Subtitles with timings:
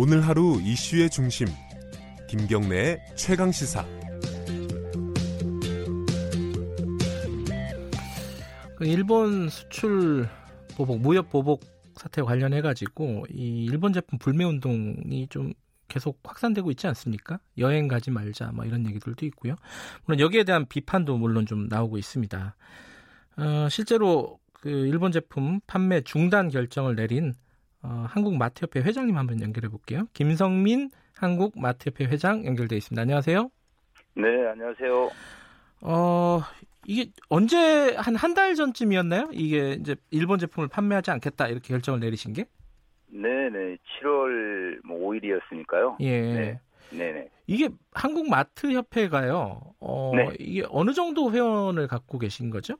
[0.00, 1.48] 오늘 하루 이슈의 중심
[2.28, 3.84] 김경래의 최강 시사
[8.76, 10.28] 그 일본 수출
[10.76, 11.64] 보복 무역 보복
[11.96, 15.52] 사태 관련해 가지고 이 일본 제품 불매 운동이 좀
[15.88, 17.40] 계속 확산되고 있지 않습니까?
[17.58, 19.56] 여행 가지 말자 뭐 이런 얘기들도 있고요.
[20.04, 22.54] 물론 여기에 대한 비판도 물론 좀 나오고 있습니다.
[23.38, 27.34] 어, 실제로 그 일본 제품 판매 중단 결정을 내린
[27.82, 30.06] 어, 한국 마트협회 회장님 한번 연결해 볼게요.
[30.12, 33.00] 김성민 한국 마트협회 회장 연결돼 있습니다.
[33.00, 33.50] 안녕하세요.
[34.14, 35.10] 네, 안녕하세요.
[35.82, 36.40] 어,
[36.86, 39.28] 이게 언제 한 한 달 전쯤이었나요?
[39.32, 42.46] 이게 이제 일본 제품을 판매하지 않겠다 이렇게 결정을 내리신 게?
[43.08, 43.76] 네, 네.
[44.02, 45.96] 7월 뭐 5일이었으니까요.
[46.00, 46.20] 예.
[46.34, 46.60] 네.
[46.90, 47.28] 네네.
[47.46, 49.60] 이게 한국 마트 협회가요.
[49.80, 50.30] 어, 네.
[50.38, 52.74] 이게 어느 정도 회원을 갖고 계신 거죠?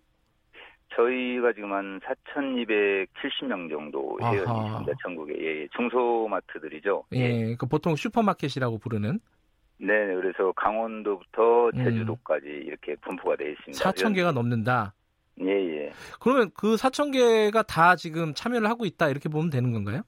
[0.95, 4.18] 저희가 지금 한 4,270명 정도.
[4.21, 4.93] 회원이 있습니다.
[5.02, 5.35] 전국에.
[5.38, 5.68] 예, 예.
[5.76, 7.04] 중소마트들이죠.
[7.12, 7.54] 예.
[7.57, 9.21] 그 보통 슈퍼마켓이라고 부르는
[9.80, 11.85] 네, 그래서 강원도부터 음.
[11.85, 13.90] 제주도까지 이렇게 분포가 되어 있습니다.
[13.90, 14.93] 4천 개가 넘는다.
[15.40, 15.93] 예, 예.
[16.18, 20.02] 그러면 그 4천 개가 다 지금 참여를 하고 있다 이렇게 보면 되는 건가요?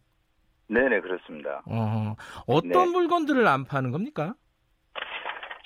[0.67, 1.63] 네, 네, 그렇습니다.
[1.67, 2.17] 어,
[2.47, 2.91] 어떤 네.
[2.91, 4.35] 물건들을 안 파는 겁니까?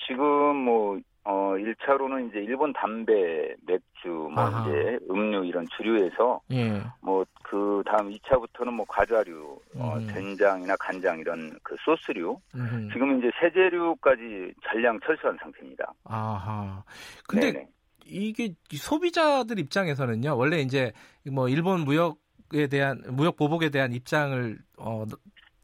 [0.07, 4.61] 지금 뭐, 어, 1차로는 이제 일본 담배, 맥주, 뭐 아하.
[4.61, 6.83] 이제 음료 이런 주류에서 예.
[7.01, 10.07] 뭐그 다음 2차부터는 뭐 과자류, 어, 음.
[10.07, 12.89] 된장이나 간장 이런 그 소스류, 음.
[12.93, 15.93] 지금 이제 세제류까지 전량 철수한 상태입니다.
[16.03, 16.83] 아하.
[17.27, 17.67] 근데 네네.
[18.05, 20.37] 이게 소비자들 입장에서는요.
[20.37, 20.93] 원래 이제
[21.31, 25.05] 뭐 일본 무역에 대한 무역 보복에 대한 입장을 어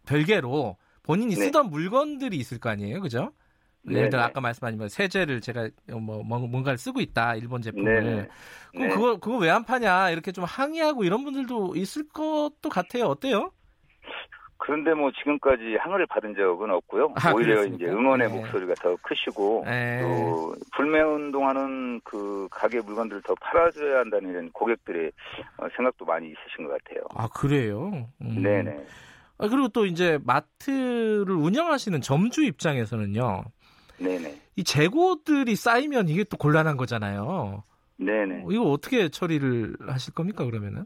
[0.07, 1.45] 별개로 본인이 네.
[1.45, 2.99] 쓰던 물건들이 있을 거 아니에요.
[2.99, 3.31] 그죠?
[3.89, 4.23] 예를 들어 네네.
[4.29, 7.35] 아까 말씀하신 뭐 세제를 제가 뭐 뭐- 뭔가를 쓰고 있다.
[7.35, 8.03] 일본 제품을.
[8.03, 8.27] 네네.
[8.73, 8.89] 그럼 네.
[8.89, 10.11] 그거 그거 왜 안 파냐?
[10.11, 13.05] 이렇게 좀 항의하고 이런 분들도 있을 것도 같아요.
[13.05, 13.51] 어때요?
[14.57, 17.15] 그런데 뭐 지금까지 항의를 받은 적은 없고요.
[17.15, 17.83] 아, 오히려 그렇습니까?
[17.83, 18.35] 이제 응원의 네.
[18.37, 19.99] 목소리가 더 크시고 에.
[20.01, 25.11] 또 불매 운동하는 그 가게 물건들을 더 팔아줘야 한다는 이런 고객들의
[25.57, 27.03] 어, 생각도 많이 있으신 것 같아요.
[27.15, 28.07] 아 그래요?
[28.21, 28.43] 음.
[28.43, 28.85] 네네.
[29.39, 33.43] 아, 그리고 또 이제 마트를 운영하시는 점주 입장에서는요.
[34.03, 34.35] 네네.
[34.55, 37.63] 이 재고들이 쌓이면 이게 또 곤란한 거잖아요.
[37.97, 38.43] 네네.
[38.45, 40.85] 어, 이거 어떻게 처리를 하실 겁니까 그러면은?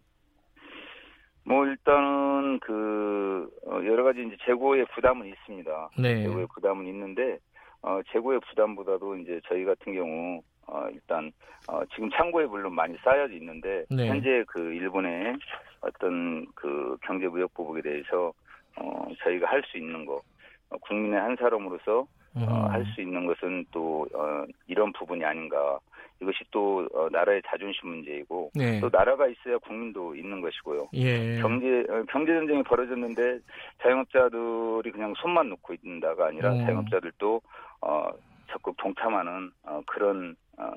[1.43, 5.89] 뭐 일단은 그 어, 여러 가지 이제 재고의 부담은 있습니다.
[5.99, 6.23] 네.
[6.23, 7.37] 재고의 부담은 있는데
[7.81, 11.31] 어, 재고의 부담보다도 이제 저희 같은 경우 어, 일단
[11.67, 14.07] 어, 지금 창고에 물론 많이 쌓여져 있는데 네.
[14.07, 15.37] 현재 그 일본의
[15.81, 18.33] 어떤 그 경제 무역 보복에 대해서
[18.77, 20.21] 어, 저희가 할 수 있는 거
[20.71, 22.24] 어, 국민의 한 사람으로서 음.
[22.35, 25.79] 어, 할 수 있는 것은 또 어, 이런 부분이 아닌가
[26.21, 28.79] 이것이 또 어, 나라의 자존심 문제이고 네.
[28.79, 30.89] 또 나라가 있어야 국민도 있는 것이고요.
[30.93, 31.39] 예.
[31.41, 33.39] 경제 어, 경제 전쟁이 벌어졌는데
[33.81, 36.59] 자영업자들이 그냥 손만 놓고 있는다가 아니라 음.
[36.65, 37.41] 자영업자들도
[37.81, 38.09] 어,
[38.51, 40.71] 적극 동참하는 어, 그런 어,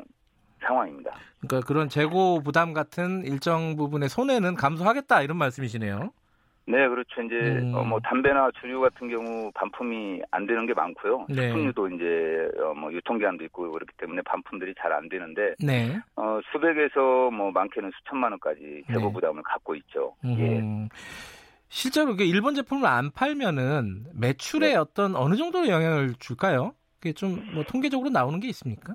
[0.60, 1.12] 상황입니다.
[1.40, 6.10] 그러니까 그런 재고 부담 같은 일정 부분의 손해는 감수하겠다 이런 말씀이시네요.
[6.68, 7.22] 네, 그렇죠.
[7.22, 7.74] 이제 음.
[7.74, 11.26] 어, 뭐 담배나 주류 같은 경우 반품이 안 되는 게 많고요.
[11.30, 11.48] 네.
[11.48, 15.98] 식품류도 이제 어, 뭐 유통기한도 있고 그렇기 때문에 반품들이 잘 안 되는데 네.
[16.16, 19.12] 어, 수백에서 뭐 많게는 수천만 원까지 재고 네.
[19.12, 20.14] 부담을 갖고 있죠.
[20.24, 20.58] 예.
[20.58, 20.88] 음.
[21.68, 24.74] 실제로 이게 일본 제품을 안 팔면은 매출에 네.
[24.76, 26.74] 어떤 어느 정도로 영향을 줄까요?
[27.00, 28.94] 그게 좀 뭐 통계적으로 나오는 게 있습니까?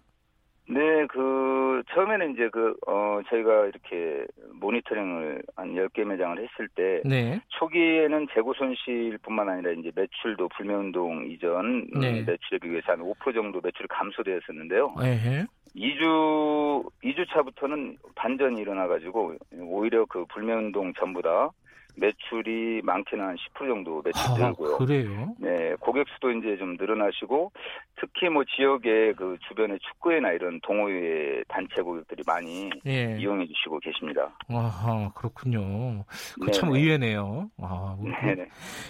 [0.65, 7.41] 네, 그, 처음에는 이제 그, 어, 저희가 이렇게 모니터링을 한 10개 매장을 했을 때, 네.
[7.49, 12.23] 초기에는 재고 손실 뿐만 아니라 이제 매출도 불매운동 이전 음, 네.
[12.25, 14.95] 매출에 비해서 한 5% 정도 매출이 감소되었었는데요.
[15.01, 15.45] 에헤.
[15.75, 21.49] 2주, 2주 차부터는 반전이 일어나가지고, 오히려 그 불매운동 전보다
[21.95, 24.77] 매출이 많게는 한 10% 정도 매출 아, 늘고요.
[24.77, 25.35] 그래요?
[25.37, 27.51] 네, 고객 수도 이제 좀 늘어나시고
[27.99, 33.17] 특히 뭐 지역의 그 주변의 축구회나 이런 동호회 단체 고객들이 많이 예.
[33.19, 34.35] 이용해 주시고 계십니다.
[34.49, 36.03] 아하, 그렇군요.
[36.35, 36.51] 그 네네.
[36.51, 37.49] 참 의외네요.
[37.61, 37.95] 아,
[38.25, 38.47] 네네.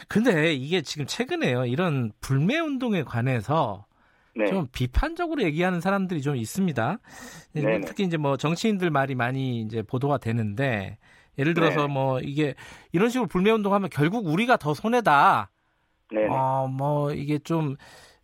[0.07, 1.65] 근데 이게 지금 최근에요.
[1.65, 3.85] 이런 불매 운동에 관해서
[4.35, 4.47] 네.
[4.47, 6.99] 좀 비판적으로 얘기하는 사람들이 좀 있습니다.
[7.53, 7.81] 네네.
[7.81, 10.97] 특히 이제 뭐 정치인들 말이 많이 이제 보도가 되는데
[11.37, 11.93] 예를 들어서 네.
[11.93, 12.55] 뭐 이게
[12.91, 15.51] 이런 식으로 불매 운동하면 결국 우리가 더 손해다.
[16.11, 16.27] 네네.
[16.29, 17.75] 어, 뭐 이게 좀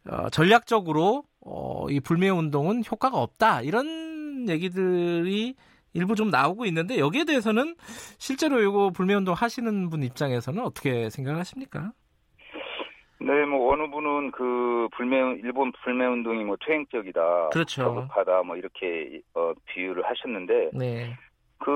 [0.09, 3.61] 어, 전략적으로 어, 이 불매 운동은 효과가 없다.
[3.61, 5.55] 이런 얘기들이
[5.93, 7.75] 일부 좀 나오고 있는데 여기에 대해서는
[8.17, 11.93] 실제로 이거 불매 운동 하시는 분 입장에서는 어떻게 생각하십니까?
[13.21, 17.83] 네, 뭐 어느 분은 그 불매 일본 불매 운동이 뭐 퇴행적이다, 그렇죠.
[17.83, 21.17] 저급하다, 뭐 이렇게 어, 비유를 하셨는데 네.
[21.59, 21.71] 그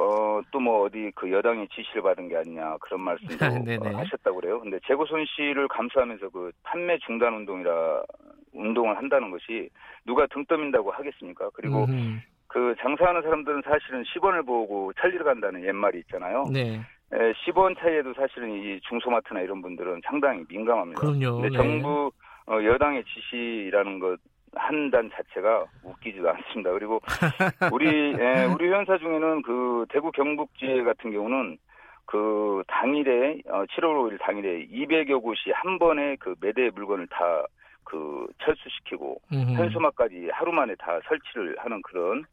[0.00, 3.94] 어, 어, 또뭐 어디 그 여당의 지시를 받은 게 아니냐 그런 말씀도 네네.
[3.94, 4.60] 어, 하셨다고 그래요.
[4.60, 8.02] 근데 재고 손실을 감수하면서 그 판매 중단 운동이라
[8.54, 9.68] 운동을 한다는 것이
[10.06, 11.50] 누가 등 떠민다고 하겠습니까?
[11.54, 12.20] 그리고 음흠.
[12.46, 16.46] 그 장사하는 사람들은 사실은 10원을 보고 살리러 간다는 옛말이 있잖아요.
[16.50, 16.80] 네.
[17.12, 21.00] 에, 10원 차이에도 사실은 이 중소마트나 이런 분들은 상당히 민감합니다.
[21.00, 21.40] 그럼요.
[21.40, 21.56] 근데 네.
[21.56, 22.10] 정부
[22.46, 24.18] 어, 여당의 지시라는 것
[24.54, 26.72] 한 단 자체가 웃기지도 않습니다.
[26.72, 27.00] 그리고
[27.72, 27.86] 우리
[28.18, 31.58] 예, 우리 회원사 중에는 그 대구 경북지회 같은 경우는
[32.06, 37.44] 그 당일에 어, 7월 5일 당일에 200여 곳이 한 번에 그 매대 물건을 다
[37.90, 39.18] 그 철수시키고.
[39.32, 42.24] 현수막까지 하루 만에 다 설치를 하는 그런 어,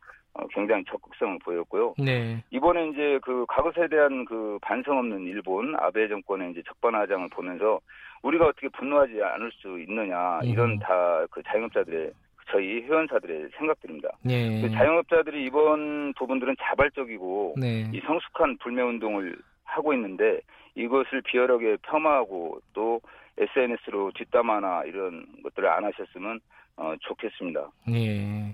[0.51, 1.95] 굉장히 적극성을 보였고요.
[1.97, 2.43] 네.
[2.51, 7.79] 이번에 이제 그 과거사에 대한 그 반성 없는 일본 아베 정권의 이제 적반하장을 보면서
[8.21, 10.79] 우리가 어떻게 분노하지 않을 수 있느냐 이런 음.
[10.79, 12.11] 다그 자영업자들의
[12.51, 14.09] 저희 회원사들의 생각들입니다.
[14.21, 14.61] 네.
[14.61, 17.89] 그 자영업자들이 이번 부분들은 자발적이고 네.
[17.93, 20.39] 이 성숙한 불매 운동을 하고 있는데
[20.75, 23.01] 이것을 비열하게 폄하하고 또
[23.37, 26.39] SNS로 뒷담화나 이런 것들을 안 하셨으면
[26.77, 27.69] 어, 좋겠습니다.
[27.89, 28.53] 예.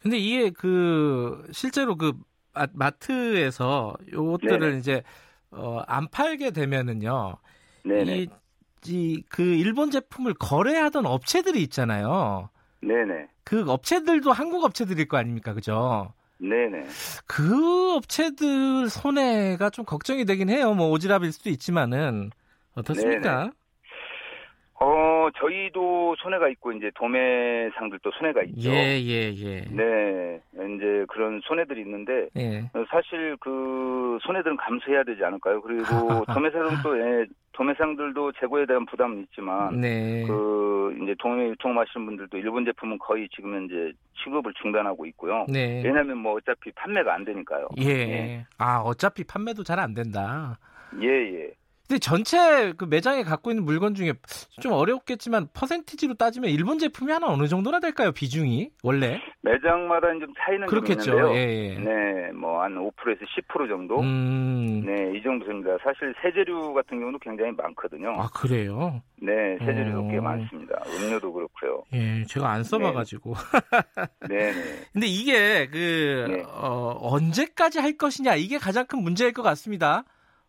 [0.00, 2.12] 근데 이게 그 실제로 그
[2.52, 4.78] 마- 마트에서 요것들을 네네.
[4.78, 5.02] 이제
[5.50, 7.36] 어, 안 팔게 되면은요.
[7.84, 8.26] 네네.
[8.86, 12.50] 이그 일본 제품을 거래하던 업체들이 있잖아요.
[12.82, 13.28] 네네.
[13.44, 15.54] 그 업체들도 한국 업체들일 거 아닙니까?
[15.54, 16.12] 그죠?
[16.38, 16.86] 네네.
[17.26, 20.74] 그 업체들 손해가 좀 걱정이 되긴 해요.
[20.74, 22.30] 뭐 오지랖일 수도 있지만은
[22.74, 23.50] 어떻습니까?
[24.78, 24.86] 어,
[25.32, 28.70] 저희도 손해가 있고, 이제 도매상들도 손해가 있죠.
[28.70, 29.60] 예, 예, 예.
[29.70, 32.58] 네, 이제 그런 손해들이 있는데, 예.
[32.74, 35.60] 어, 사실 그 손해들은 감수해야 되지 않을까요?
[35.62, 35.84] 그리고
[36.32, 40.24] 도매상은 또, 예, 도매상들도 재고에 대한 부담은 있지만, 네.
[40.26, 43.92] 그, 이제 도매 유통하시는 분들도 일본 제품은 거의 지금 현재
[44.22, 45.46] 취급을 중단하고 있고요.
[45.48, 45.82] 네.
[45.84, 47.68] 왜냐하면 뭐 어차피 판매가 안 되니까요.
[47.78, 47.88] 예.
[47.90, 48.46] 예.
[48.58, 50.58] 아, 어차피 판매도 잘 안 된다.
[51.02, 51.50] 예, 예.
[51.88, 54.14] 근데 전체 그 매장에 갖고 있는 물건 중에
[54.60, 58.12] 좀 어렵겠지만 퍼센티지로 따지면 일본 제품이 하나 어느 정도나 될까요?
[58.12, 61.10] 비중이 원래 매장마다 좀 차이는 좀 그렇겠죠.
[61.12, 61.34] 있는데요.
[61.34, 61.78] 예, 예.
[61.78, 64.00] 네, 뭐 한 5%에서 10% 정도.
[64.00, 64.82] 음.
[64.84, 65.76] 네, 이 정도 됩니다.
[65.82, 68.10] 사실 세제류 같은 경우도 굉장히 많거든요.
[68.18, 69.00] 아 그래요?
[69.22, 70.22] 네, 세제류도 꽤 어.
[70.22, 70.82] 많습니다.
[70.86, 71.84] 음료도 그렇고요.
[71.92, 73.34] 예, 제가 안 써봐가지고.
[74.28, 74.52] 네, 네.
[74.92, 76.42] 근데 이게 그 네.
[76.48, 80.04] 어, 언제까지 할 것이냐 이게 가장 큰 문제일 것 같습니다.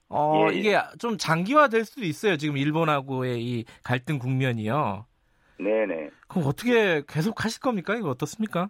[0.09, 0.59] 어, 예, 예.
[0.59, 2.37] 이게 좀 장기화될 수도 있어요.
[2.37, 5.05] 지금 일본하고의 이 갈등 국면이요.
[5.59, 6.09] 네, 네.
[6.27, 7.95] 그럼 어떻게 계속 하실 겁니까?
[7.95, 8.69] 이거 어떻습니까?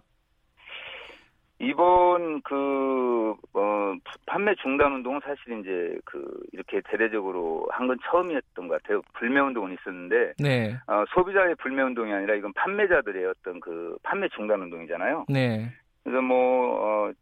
[1.60, 3.94] 이번 그 어,
[4.26, 9.02] 판매 중단 운동은 사실 이제 그 이렇게 대대적으로 한 건 처음이었던 것 같아요.
[9.14, 14.60] 불매 운동은 있었는데 네, 어, 소비자의 불매 운동이 아니라 이건 판매자들의 어떤 그 판매 중단
[14.62, 15.26] 운동이잖아요.
[15.28, 15.72] 네,
[16.04, 17.12] 그래서 뭐 어,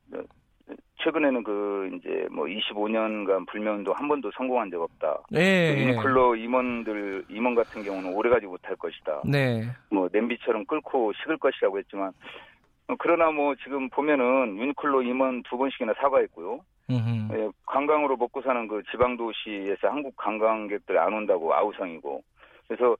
[1.06, 5.22] 최근에는 그 이제 뭐 25년간 불매 운동 한 번도 성공한 적 없다.
[5.30, 9.22] 네, 유니클로 임원들 임원 같은 경우는 오래가지 못할 것이다.
[9.24, 12.10] 네, 뭐 냄비처럼 끓고 식을 것이라고 했지만
[12.88, 16.60] 어, 그러나 뭐 지금 보면은 유니클로 임원 두 번씩이나 사과했고요.
[17.34, 22.22] 예, 관광으로 먹고 사는 그 지방 도시에서 한국 관광객들 안 온다고 아우성이고.
[22.68, 22.96] 그래서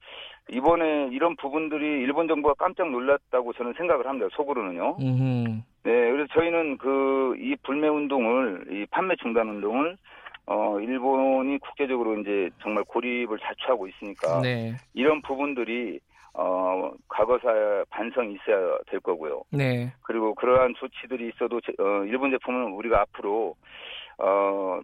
[0.49, 4.27] 이번에 이런 부분들이 일본 정부가 깜짝 놀랐다고 저는 생각을 합니다.
[4.31, 4.97] 속으로는요.
[4.99, 5.61] 음흠.
[5.83, 9.95] 네, 그래서 저희는 그 이 불매 운동을 이 판매 중단 운동을
[10.47, 15.99] 어 일본이 국제적으로 이제 정말 고립을 자초하고 있으니까 네, 이런 부분들이
[16.33, 19.43] 어 과거사 반성이 있어야 될 거고요.
[19.51, 23.55] 네, 그리고 그러한 조치들이 있어도 제- 어, 일본 제품은 우리가 앞으로
[24.19, 24.79] 어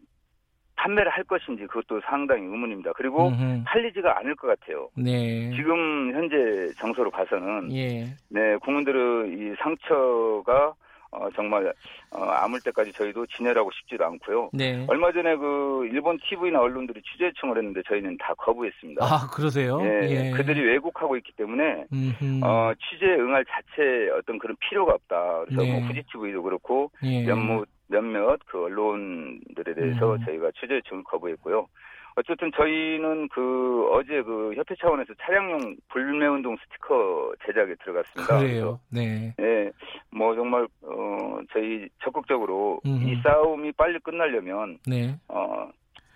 [0.84, 2.92] 판매를 할 것인지 그것도 상당히 의문입니다.
[2.96, 3.64] 그리고 음흠.
[3.66, 4.90] 팔리지가 않을 것 같아요.
[4.96, 10.74] 네, 지금 현재 정서로 봐서는 예, 네 국민들의 이 상처가
[11.12, 11.72] 어, 정말
[12.12, 14.50] 어, 아물 때까지 저희도 진열하고 싶지도 않고요.
[14.52, 14.84] 네.
[14.90, 19.06] 얼마 전에 그 일본 TV나 언론들이 취재 요청을 했는데 저희는 다 거부했습니다.
[19.06, 19.80] 아 그러세요?
[19.84, 20.32] 예, 예.
[20.32, 22.42] 그들이 왜곡하고 있기 때문에 음흠.
[22.44, 25.46] 어, 취재에 응할 자체 어떤 그런 필요가 없다.
[25.46, 25.72] 그래서 네.
[25.72, 27.26] 뭐 후지 TV도 그렇고 예.
[27.26, 30.26] 몇몇 몇몇 그 언론들에 대해서 음.
[30.26, 31.68] 저희가 취재 요청을 거부했고요.
[32.16, 38.40] 어쨌든 저희는 그 어제 그 협회 차원에서 차량용 불매운동 스티커 제작에 들어갔습니다.
[38.40, 38.80] 그래요.
[38.90, 39.34] 네.
[39.40, 39.72] 예,
[40.12, 43.02] 뭐 정말 어 저희 적극적으로 음.
[43.04, 45.16] 이 싸움이 빨리 끝나려면 네.
[45.28, 45.70] 어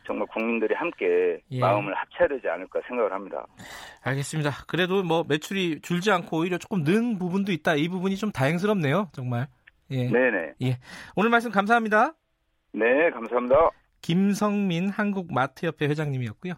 [0.05, 1.59] 정말 국민들이 함께 예.
[1.59, 3.45] 마음을 합쳐야 되지 않을까 생각을 합니다.
[4.03, 4.51] 알겠습니다.
[4.67, 7.75] 그래도 뭐 매출이 줄지 않고 오히려 조금 는 부분도 있다.
[7.75, 9.09] 이 부분이 좀 다행스럽네요.
[9.13, 9.47] 정말.
[9.91, 10.09] 예.
[10.09, 10.79] 네네.
[11.15, 12.13] 오늘 말씀 감사합니다.
[12.73, 13.71] 네, 감사합니다.
[14.01, 16.53] 김성민 한국마트협회 회장님이었고요.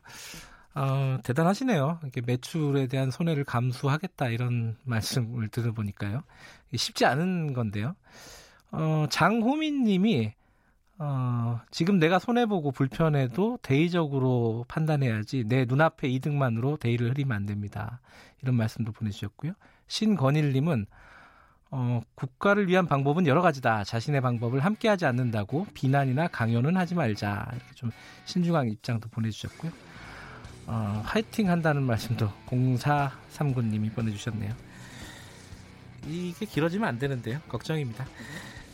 [0.76, 2.00] 어, 대단하시네요.
[2.04, 6.24] 이렇게 매출에 대한 손해를 감수하겠다 이런 말씀을 들어보니까요.
[6.76, 7.96] 쉽지 않은 건데요.
[8.72, 10.34] 어, 장호민 님이
[11.00, 18.02] 어, 지금 내가 손해보고 불편해도 대의적으로 판단해야지 내 눈앞의 이득만으로 대의를 흐리면 안 됩니다.
[18.42, 19.54] 이런 말씀도 보내주셨고요.
[19.88, 20.86] 신건일님은
[21.72, 23.84] 어, 국가를 위한 방법은 여러 가지다.
[23.84, 27.48] 자신의 방법을 함께하지 않는다고 비난이나 강요는 하지 말자.
[27.52, 27.92] 이렇게 좀
[28.26, 29.72] 신중한 입장도 보내주셨고요.
[30.68, 34.54] 어, 화이팅 한다는 말씀도 0439님이 보내주셨네요.
[36.08, 37.40] 이게 길어지면 안 되는데요.
[37.50, 38.06] 걱정입니다.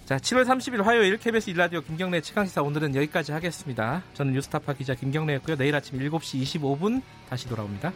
[0.06, 4.04] 자, 7월 30일 화요일 KBS 일라디오 김경래 최강시사 오늘은 여기까지 하겠습니다.
[4.14, 5.58] 저는 뉴스타파 기자 김경래였고요.
[5.58, 7.92] 내일 아침 7시 25분 다시 돌아옵니다.